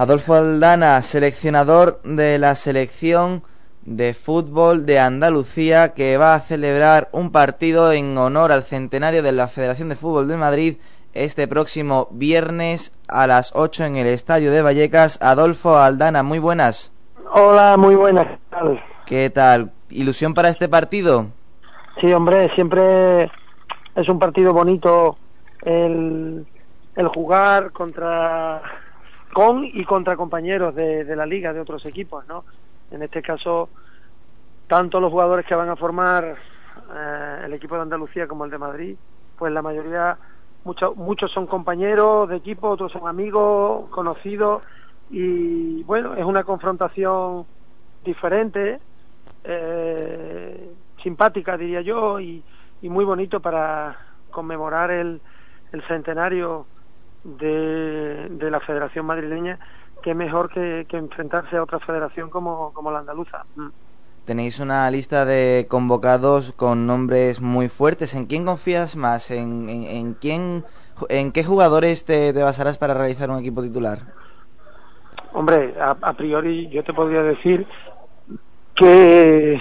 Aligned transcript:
Adolfo 0.00 0.32
Aldana, 0.32 1.02
seleccionador 1.02 2.00
de 2.04 2.38
la 2.38 2.54
selección 2.54 3.42
de 3.82 4.14
fútbol 4.14 4.86
de 4.86 4.98
Andalucía 4.98 5.92
que 5.92 6.16
va 6.16 6.34
a 6.34 6.40
celebrar 6.40 7.10
un 7.12 7.32
partido 7.32 7.92
en 7.92 8.16
honor 8.16 8.50
al 8.50 8.62
centenario 8.62 9.22
de 9.22 9.32
la 9.32 9.46
Federación 9.46 9.90
de 9.90 9.96
Fútbol 9.96 10.26
de 10.26 10.38
Madrid 10.38 10.76
este 11.12 11.46
próximo 11.46 12.08
viernes 12.12 12.94
a 13.08 13.26
las 13.26 13.52
8 13.54 13.84
en 13.84 13.96
el 13.96 14.06
Estadio 14.06 14.50
de 14.52 14.62
Vallecas. 14.62 15.20
Adolfo 15.20 15.76
Aldana, 15.76 16.22
muy 16.22 16.38
buenas. 16.38 16.90
Hola, 17.34 17.76
muy 17.76 17.94
buenas. 17.94 18.26
¿Qué 18.26 18.38
tal? 18.48 18.82
¿Qué 19.04 19.28
tal? 19.28 19.70
¿Ilusión 19.90 20.32
para 20.32 20.48
este 20.48 20.70
partido? 20.70 21.26
Sí, 22.00 22.10
hombre, 22.10 22.48
siempre 22.54 23.24
es 23.94 24.08
un 24.08 24.18
partido 24.18 24.54
bonito 24.54 25.18
el, 25.60 26.46
el 26.96 27.08
jugar 27.08 27.72
contra 27.72 28.62
con 29.32 29.64
y 29.64 29.84
contra 29.84 30.16
compañeros 30.16 30.74
de, 30.74 31.04
de 31.04 31.16
la 31.16 31.26
liga, 31.26 31.52
de 31.52 31.60
otros 31.60 31.84
equipos, 31.86 32.26
¿no? 32.26 32.44
En 32.90 33.02
este 33.02 33.22
caso, 33.22 33.68
tanto 34.66 35.00
los 35.00 35.10
jugadores 35.10 35.46
que 35.46 35.54
van 35.54 35.68
a 35.68 35.76
formar 35.76 36.36
eh, 36.94 37.42
el 37.44 37.52
equipo 37.52 37.76
de 37.76 37.82
Andalucía 37.82 38.26
como 38.26 38.44
el 38.44 38.50
de 38.50 38.58
Madrid, 38.58 38.96
pues 39.38 39.52
la 39.52 39.62
mayoría, 39.62 40.18
muchos 40.64 40.96
muchos 40.96 41.30
son 41.32 41.46
compañeros 41.46 42.28
de 42.28 42.36
equipo, 42.36 42.68
otros 42.68 42.92
son 42.92 43.08
amigos, 43.08 43.88
conocidos, 43.90 44.62
y 45.10 45.82
bueno, 45.84 46.14
es 46.14 46.24
una 46.24 46.44
confrontación 46.44 47.46
diferente, 48.04 48.78
eh, 49.44 50.72
simpática 51.02 51.56
diría 51.56 51.80
yo, 51.80 52.20
y, 52.20 52.42
y 52.82 52.88
muy 52.88 53.04
bonito 53.04 53.40
para 53.40 53.96
conmemorar 54.30 54.90
el, 54.90 55.20
el 55.72 55.82
centenario 55.84 56.66
de, 57.24 58.28
de 58.30 58.50
la 58.50 58.60
Federación 58.60 59.06
Madrileña, 59.06 59.58
que 60.02 60.14
mejor 60.14 60.50
que, 60.50 60.86
que 60.88 60.96
enfrentarse 60.96 61.56
a 61.56 61.62
otra 61.62 61.78
federación 61.80 62.30
como, 62.30 62.72
como 62.72 62.90
la 62.90 63.00
andaluza. 63.00 63.44
Mm. 63.56 63.68
Tenéis 64.24 64.60
una 64.60 64.90
lista 64.90 65.24
de 65.24 65.66
convocados 65.68 66.52
con 66.52 66.86
nombres 66.86 67.40
muy 67.40 67.68
fuertes. 67.68 68.14
¿En 68.14 68.26
quién 68.26 68.44
confías 68.44 68.94
más? 68.94 69.30
¿En, 69.30 69.68
en, 69.68 69.84
en 69.84 70.14
quién, 70.14 70.64
en 71.08 71.32
qué 71.32 71.42
jugadores 71.42 72.04
te, 72.04 72.32
te, 72.32 72.42
basarás 72.42 72.78
para 72.78 72.94
realizar 72.94 73.30
un 73.30 73.40
equipo 73.40 73.62
titular? 73.62 73.98
Hombre, 75.32 75.74
a, 75.80 75.96
a 76.00 76.12
priori 76.12 76.68
yo 76.68 76.84
te 76.84 76.92
podría 76.92 77.22
decir 77.22 77.66
que, 78.74 79.60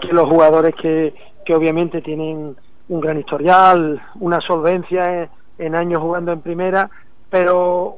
que 0.00 0.12
los 0.12 0.28
jugadores 0.28 0.74
que, 0.74 1.14
que 1.44 1.54
obviamente 1.54 2.00
tienen 2.00 2.56
un 2.88 3.00
gran 3.00 3.18
historial, 3.18 4.02
una 4.16 4.40
solvencia 4.40 5.28
en, 5.58 5.74
años 5.74 6.00
jugando 6.00 6.32
en 6.32 6.40
primera, 6.40 6.90
pero 7.30 7.96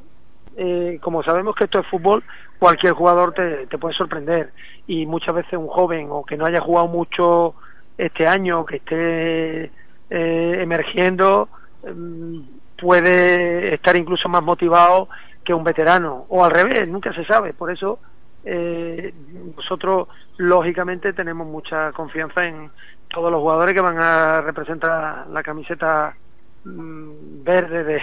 eh, 0.55 0.99
como 1.01 1.23
sabemos 1.23 1.55
que 1.55 1.65
esto 1.65 1.79
es 1.79 1.87
fútbol, 1.87 2.23
cualquier 2.59 2.93
jugador 2.93 3.33
te, 3.33 3.67
te, 3.67 3.77
puede 3.77 3.95
sorprender 3.95 4.51
y 4.87 5.05
muchas 5.05 5.35
veces 5.35 5.53
un 5.53 5.67
joven 5.67 6.07
o 6.09 6.23
que 6.23 6.37
no 6.37 6.45
haya 6.45 6.61
jugado 6.61 6.87
mucho 6.87 7.55
este 7.97 8.27
año, 8.27 8.65
que 8.65 8.77
esté 8.77 9.71
eh, 10.09 10.61
emergiendo, 10.61 11.49
mm, 11.83 12.39
puede 12.79 13.73
estar 13.73 13.95
incluso 13.95 14.29
más 14.29 14.43
motivado 14.43 15.09
que 15.43 15.53
un 15.53 15.63
veterano 15.63 16.25
o 16.29 16.43
al 16.45 16.51
revés, 16.51 16.87
nunca 16.87 17.13
se 17.13 17.25
sabe. 17.25 17.53
Por 17.53 17.71
eso 17.71 17.99
eh, 18.45 19.13
nosotros 19.55 20.07
lógicamente 20.37 21.13
tenemos 21.13 21.47
mucha 21.47 21.91
confianza 21.91 22.45
en 22.45 22.69
todos 23.09 23.31
los 23.31 23.41
jugadores 23.41 23.73
que 23.73 23.81
van 23.81 23.97
a 23.99 24.41
representar 24.41 25.27
la 25.27 25.43
camiseta 25.43 26.15
mmm, 26.63 27.43
verde 27.43 27.83
de, 27.83 28.01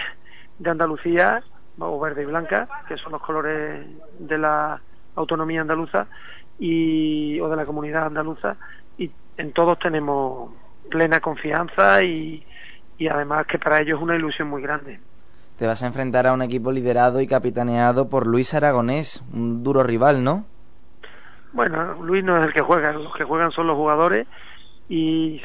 de 0.59 0.69
Andalucía 0.69 1.43
o 1.79 1.99
verde 1.99 2.23
y 2.23 2.25
blanca, 2.25 2.67
que 2.87 2.97
son 2.97 3.11
los 3.11 3.21
colores 3.21 3.85
de 4.19 4.37
la 4.37 4.81
autonomía 5.15 5.61
andaluza 5.61 6.07
y 6.57 7.39
o 7.39 7.49
de 7.49 7.55
la 7.55 7.65
comunidad 7.65 8.05
andaluza 8.05 8.55
y 8.97 9.11
en 9.37 9.51
todos 9.51 9.77
tenemos 9.79 10.51
plena 10.89 11.19
confianza 11.19 12.01
y, 12.03 12.45
y 12.97 13.07
además 13.07 13.45
que 13.47 13.59
para 13.59 13.81
ellos 13.81 13.97
es 13.97 14.03
una 14.03 14.15
ilusión 14.15 14.47
muy 14.47 14.61
grande. 14.61 14.99
Te 15.57 15.67
vas 15.67 15.83
a 15.83 15.87
enfrentar 15.87 16.27
a 16.27 16.33
un 16.33 16.41
equipo 16.41 16.71
liderado 16.71 17.21
y 17.21 17.27
capitaneado 17.27 18.09
por 18.09 18.27
Luis 18.27 18.53
Aragonés, 18.53 19.23
un 19.33 19.63
duro 19.63 19.83
rival, 19.83 20.23
¿no? 20.23 20.45
Bueno, 21.53 21.93
Luis 22.03 22.23
no 22.23 22.37
es 22.37 22.45
el 22.45 22.53
que 22.53 22.61
juega, 22.61 22.91
los 22.91 23.15
que 23.15 23.23
juegan 23.23 23.51
son 23.51 23.67
los 23.67 23.77
jugadores 23.77 24.27
y 24.89 25.41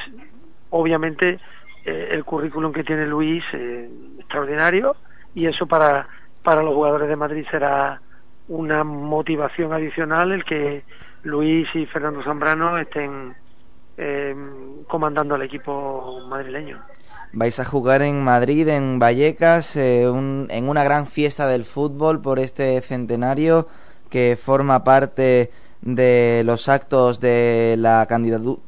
obviamente 0.69 1.39
eh, 1.85 2.09
el 2.11 2.23
currículum 2.23 2.71
que 2.71 2.83
tiene 2.83 3.05
Luis 3.07 3.43
eh, 3.53 3.89
extraordinario 4.19 4.95
y 5.33 5.45
eso 5.45 5.65
para 5.67 6.07
para 6.43 6.63
los 6.63 6.73
jugadores 6.73 7.07
de 7.07 7.15
Madrid 7.15 7.45
será 7.51 8.01
una 8.47 8.83
motivación 8.83 9.73
adicional 9.73 10.31
el 10.31 10.43
que 10.43 10.83
Luis 11.23 11.67
y 11.75 11.85
Fernando 11.85 12.23
Zambrano 12.23 12.77
estén 12.77 13.35
eh, 13.97 14.35
comandando 14.87 15.35
al 15.35 15.43
equipo 15.43 16.19
madrileño. 16.27 16.79
Vais 17.33 17.59
a 17.59 17.65
jugar 17.65 18.01
en 18.01 18.23
Madrid, 18.23 18.67
en 18.67 18.99
Vallecas, 18.99 19.75
eh, 19.75 20.09
un, 20.09 20.47
en 20.49 20.67
una 20.67 20.83
gran 20.83 21.07
fiesta 21.07 21.47
del 21.47 21.63
fútbol 21.63 22.21
por 22.21 22.39
este 22.39 22.81
centenario 22.81 23.67
que 24.09 24.37
forma 24.41 24.83
parte 24.83 25.51
de 25.81 26.43
los 26.45 26.69
actos 26.69 27.19
de 27.19 27.75
la, 27.77 28.07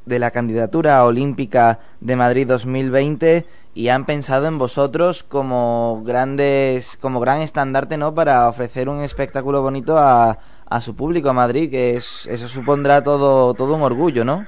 de 0.06 0.20
la 0.20 0.32
candidatura 0.32 1.06
olímpica 1.06 1.80
de 2.00 2.16
Madrid 2.16 2.48
2020 2.48 3.46
y 3.76 3.90
han 3.90 4.06
pensado 4.06 4.48
en 4.48 4.58
vosotros 4.58 5.22
como 5.22 6.02
grandes 6.04 6.98
como 6.98 7.20
gran 7.20 7.42
estandarte 7.42 7.98
no 7.98 8.16
para 8.16 8.50
ofrecer 8.50 8.90
un 8.90 9.02
espectáculo 9.02 9.62
bonito 9.62 9.98
a, 9.98 10.40
a 10.68 10.82
su 10.82 10.96
público 10.96 11.30
a 11.30 11.34
Madrid 11.34 11.70
que 11.70 11.96
es, 11.96 12.26
eso 12.28 12.48
supondrá 12.48 13.04
todo 13.04 13.54
todo 13.54 13.76
un 13.76 13.84
orgullo 13.84 14.26
no 14.26 14.46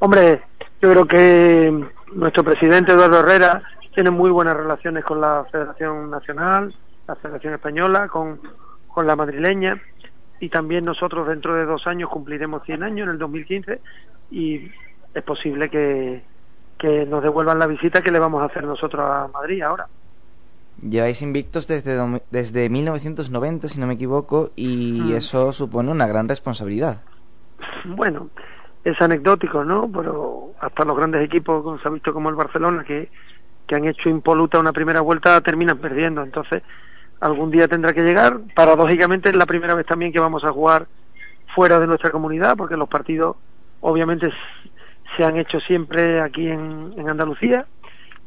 hombre 0.00 0.42
yo 0.82 0.90
creo 0.90 1.06
que 1.06 1.86
nuestro 2.12 2.42
presidente 2.42 2.92
Eduardo 2.92 3.20
Herrera 3.20 3.62
tiene 3.94 4.10
muy 4.10 4.30
buenas 4.30 4.56
relaciones 4.56 5.04
con 5.04 5.20
la 5.20 5.46
Federación 5.52 6.10
Nacional 6.10 6.74
la 7.06 7.14
Federación 7.14 7.54
Española 7.54 8.08
con, 8.08 8.40
con 8.88 9.06
la 9.06 9.14
madrileña 9.14 9.80
y 10.40 10.48
también 10.48 10.84
nosotros 10.84 11.26
dentro 11.28 11.54
de 11.54 11.64
dos 11.64 11.86
años 11.86 12.10
cumpliremos 12.10 12.62
100 12.64 12.82
años 12.82 13.06
en 13.06 13.12
el 13.12 13.18
2015 13.18 13.80
y 14.30 14.70
es 15.14 15.22
posible 15.22 15.70
que 15.70 16.22
que 16.78 17.06
nos 17.06 17.22
devuelvan 17.22 17.58
la 17.58 17.66
visita 17.66 18.02
que 18.02 18.10
le 18.10 18.18
vamos 18.18 18.42
a 18.42 18.46
hacer 18.46 18.64
nosotros 18.64 19.02
a 19.02 19.28
Madrid 19.32 19.62
ahora. 19.62 19.86
Lleváis 20.82 21.22
invictos 21.22 21.66
desde, 21.66 21.96
desde 22.30 22.68
1990, 22.68 23.68
si 23.68 23.80
no 23.80 23.86
me 23.86 23.94
equivoco, 23.94 24.50
y 24.56 25.00
mm. 25.04 25.14
eso 25.14 25.52
supone 25.52 25.90
una 25.90 26.06
gran 26.06 26.28
responsabilidad. 26.28 27.00
Bueno, 27.86 28.28
es 28.84 29.00
anecdótico, 29.00 29.64
¿no? 29.64 29.90
Pero 29.90 30.50
hasta 30.60 30.84
los 30.84 30.96
grandes 30.96 31.24
equipos, 31.24 31.62
como 31.62 31.78
se 31.78 31.88
ha 31.88 31.90
visto 31.90 32.12
como 32.12 32.28
el 32.28 32.34
Barcelona, 32.34 32.84
que, 32.84 33.08
que 33.66 33.74
han 33.74 33.86
hecho 33.86 34.10
impoluta 34.10 34.60
una 34.60 34.72
primera 34.72 35.00
vuelta, 35.00 35.40
terminan 35.40 35.78
perdiendo. 35.78 36.22
Entonces, 36.22 36.62
algún 37.20 37.50
día 37.50 37.68
tendrá 37.68 37.92
que 37.92 38.02
llegar. 38.02 38.38
Paradójicamente, 38.54 39.30
es 39.30 39.36
la 39.36 39.46
primera 39.46 39.74
vez 39.74 39.86
también 39.86 40.12
que 40.12 40.20
vamos 40.20 40.44
a 40.44 40.52
jugar 40.52 40.86
fuera 41.54 41.78
de 41.78 41.86
nuestra 41.86 42.10
comunidad, 42.10 42.56
porque 42.56 42.76
los 42.76 42.88
partidos, 42.88 43.36
obviamente, 43.80 44.30
se 45.16 45.24
han 45.24 45.36
hecho 45.36 45.60
siempre 45.60 46.20
aquí 46.20 46.48
en, 46.48 47.08
Andalucía 47.08 47.66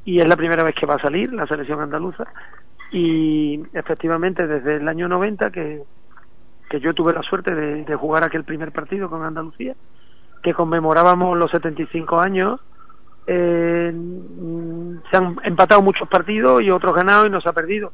y 0.06 0.20
es 0.20 0.28
la 0.28 0.38
primera 0.38 0.64
vez 0.64 0.74
que 0.74 0.86
va 0.86 0.96
a 0.96 1.02
salir 1.02 1.32
la 1.34 1.46
selección 1.46 1.82
andaluza 1.82 2.26
y 2.92 3.62
efectivamente 3.74 4.48
desde 4.48 4.78
el 4.78 4.88
año 4.88 5.08
90 5.08 5.52
que, 5.52 5.84
yo 6.82 6.94
tuve 6.94 7.14
la 7.14 7.22
suerte 7.22 7.54
de, 7.54 7.84
de 7.84 7.96
jugar 7.96 8.24
aquel 8.24 8.46
primer 8.46 8.72
partido 8.72 9.10
con 9.10 9.24
Andalucía 9.24 9.76
que 10.42 10.54
conmemorábamos 10.54 11.38
los 11.38 11.52
75 11.52 12.20
años 12.20 12.62
eh, 13.28 13.94
se 15.12 15.18
han 15.18 15.38
empatado 15.44 15.84
muchos 15.84 16.08
partidos 16.08 16.64
y 16.64 16.72
otros 16.72 16.96
ganados 16.96 17.28
y 17.28 17.30
nos 17.30 17.46
ha 17.46 17.54
perdido 17.54 17.92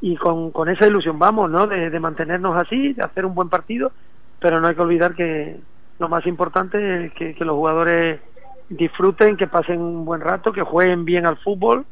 y 0.00 0.16
con, 0.16 0.50
con 0.50 0.68
esa 0.68 0.86
ilusión 0.86 1.18
vamos 1.18 1.50
¿no? 1.50 1.66
De, 1.66 1.98
mantenernos 1.98 2.56
así 2.56 2.92
de 2.92 3.02
hacer 3.02 3.26
un 3.26 3.34
buen 3.34 3.48
partido 3.48 3.92
pero 4.40 4.60
no 4.60 4.68
hay 4.68 4.74
que 4.74 4.82
olvidar 4.82 5.14
que 5.14 5.56
lo 5.98 6.08
más 6.08 6.26
importante 6.26 7.06
es 7.06 7.12
que, 7.12 7.34
que 7.34 7.44
los 7.44 7.56
jugadores 7.56 8.20
disfruten, 8.68 9.36
que 9.36 9.46
pasen 9.46 9.80
un 9.80 10.04
buen 10.04 10.20
rato, 10.20 10.52
que 10.52 10.62
jueguen 10.62 11.04
bien 11.04 11.26
al 11.26 11.38
fútbol 11.38 11.84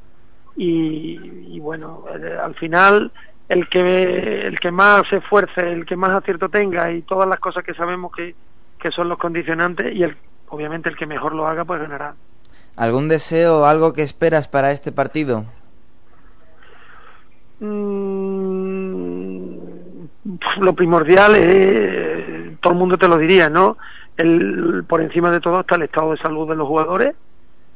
y, 0.56 1.19
y 1.49 1.61
bueno, 1.61 2.05
eh, 2.14 2.37
al 2.43 2.55
final 2.55 3.11
el 3.49 3.69
que 3.69 4.47
el 4.47 4.58
que 4.58 4.70
más 4.70 5.03
se 5.08 5.19
esfuerce, 5.19 5.61
el 5.61 5.87
que 5.87 5.97
más 5.97 6.11
acierto 6.11 6.49
tenga 6.49 6.91
y 6.93 7.03
todas 7.03 7.29
las 7.29 7.38
cosas 7.38 7.64
que 7.64 7.75
sabemos 7.75 8.12
que, 8.14 8.35
que 8.79 8.91
son 8.91 9.08
los 9.08 9.19
condicionantes 9.19 9.94
y 9.94 10.03
el, 10.03 10.17
obviamente 10.49 10.88
el 10.88 10.97
que 10.97 11.06
mejor 11.06 11.35
lo 11.35 11.47
haga 11.47 11.64
pues 11.64 11.81
ganará. 11.81 12.14
¿Algún 12.76 13.08
deseo 13.08 13.64
algo 13.64 13.93
que 13.93 14.03
esperas 14.03 14.49
para 14.49 14.73
este 14.73 14.93
partido? 14.93 15.47
Mm, 17.61 19.47
lo 20.61 20.75
primordial 20.75 21.35
es, 21.37 22.61
todo 22.61 22.73
el 22.73 22.79
mundo 22.79 22.99
te 22.99 23.08
lo 23.08 23.19
diría, 23.19 23.49
¿no? 23.49 23.76
el, 24.17 24.85
por 24.88 25.00
encima 25.00 25.31
de 25.31 25.41
todo 25.41 25.61
está 25.61 25.76
el 25.76 25.82
estado 25.82 26.12
de 26.12 26.19
salud 26.19 26.49
de 26.49 26.56
los 26.56 26.67
jugadores 26.67 27.14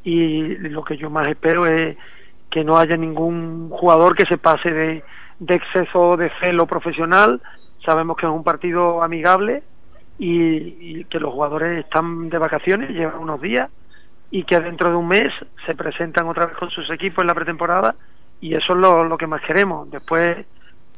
y 0.03 0.57
lo 0.57 0.85
que 0.85 0.97
yo 0.97 1.11
más 1.11 1.29
espero 1.29 1.67
es 1.67 1.97
que 2.51 2.65
no 2.65 2.79
haya 2.79 2.97
ningún 2.97 3.69
jugador 3.71 4.17
que 4.17 4.25
se 4.25 4.39
pase 4.39 4.73
de, 4.73 5.05
de 5.39 5.55
exceso 5.55 6.17
de 6.17 6.33
celo 6.41 6.67
profesional. 6.67 7.41
Sabemos 7.85 8.17
que 8.17 8.27
es 8.27 8.33
un 8.33 8.43
partido 8.43 9.03
amigable 9.03 9.63
y, 10.19 11.05
que 11.05 11.21
los 11.21 11.33
jugadores 11.33 11.85
están 11.85 12.29
de 12.29 12.39
vacaciones, 12.39 12.91
llevan 12.91 13.21
unos 13.21 13.41
días 13.41 13.71
y 14.31 14.45
que 14.45 14.61
dentro 14.61 14.91
de 14.91 14.97
un 14.97 15.09
mes 15.09 15.29
se 15.67 15.75
presentan 15.75 16.29
otra 16.29 16.47
vez 16.47 16.57
con 16.57 16.71
sus 16.71 16.89
equipos 16.91 17.23
en 17.23 17.29
la 17.29 17.35
pretemporada 17.35 17.95
y 18.41 18.55
eso 18.55 18.73
es 18.73 18.79
lo, 18.79 19.19
que 19.19 19.27
más 19.27 19.43
queremos. 19.43 19.91
Después 19.91 20.47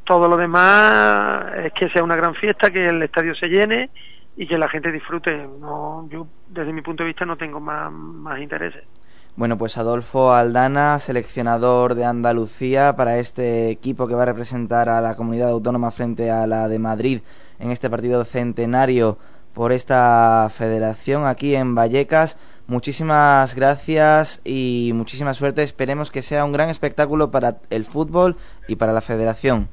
todo 0.05 0.29
lo 0.29 0.37
demás 0.37 1.53
es 1.65 1.73
que 1.73 1.89
sea 1.91 2.03
una 2.03 2.17
gran 2.17 2.35
fiesta, 2.35 2.71
que 2.71 2.89
el 2.89 3.03
estadio 3.03 3.35
se 3.35 3.49
llene 3.49 3.91
y 4.37 4.47
que 4.47 4.59
la 4.59 4.69
gente 4.69 4.93
disfrute. 4.93 5.47
No, 5.61 6.09
yo 6.11 6.27
desde 6.49 6.73
mi 6.73 6.83
punto 6.83 7.03
de 7.03 7.09
vista 7.09 7.25
no 7.25 7.37
tengo 7.37 7.61
más, 7.61 7.91
más 7.93 8.41
intereses. 8.41 8.85
Bueno, 9.35 9.57
pues 9.57 9.79
Adolfo 9.79 10.35
Aldana, 10.35 10.99
seleccionador 10.99 11.95
de 11.95 12.05
Andalucía 12.05 12.95
para 12.97 13.19
este 13.19 13.71
equipo 13.71 14.07
que 14.07 14.15
va 14.15 14.23
a 14.23 14.27
representar 14.27 14.91
a 14.91 15.01
la 15.01 15.17
comunidad 15.17 15.49
autónoma 15.49 15.91
frente 15.91 16.31
a 16.31 16.47
la 16.47 16.69
de 16.69 16.79
Madrid 16.79 17.21
en 17.59 17.71
este 17.71 17.89
partido 17.89 18.25
centenario 18.25 19.17
por 19.55 19.73
esta 19.73 20.51
federación 20.55 21.25
aquí 21.25 21.55
en 21.55 21.75
Vallecas. 21.75 22.39
Muchísimas 22.73 23.55
gracias 23.55 24.41
y 24.47 24.93
muchísima 24.95 25.35
suerte. 25.35 25.63
Esperemos 25.63 26.11
que 26.11 26.23
sea 26.23 26.47
un 26.47 26.53
gran 26.53 26.71
espectáculo 26.71 27.31
para 27.31 27.59
el 27.69 27.85
fútbol 27.85 28.35
y 28.67 28.77
para 28.77 28.95
la 28.95 29.03
federación. 29.03 29.69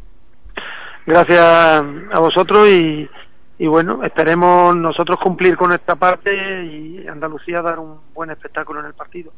Gracias 1.06 1.40
a 1.40 2.20
vosotros 2.20 2.68
y, 2.68 3.10
y 3.58 3.68
bueno, 3.68 4.04
esperemos 4.04 4.76
nosotros 4.76 5.18
cumplir 5.24 5.56
con 5.56 5.72
esta 5.72 5.96
parte 5.96 6.66
y 6.66 7.08
Andalucía 7.08 7.62
dar 7.62 7.80
un 7.80 8.02
buen 8.14 8.32
espectáculo 8.32 8.82
en 8.82 8.88
el 8.88 8.94
partido. 8.94 9.32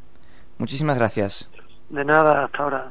Muchísimas 0.58 0.98
gracias. 0.98 1.48
De 1.88 2.04
nada, 2.04 2.46
hasta 2.46 2.64
ahora. 2.64 2.90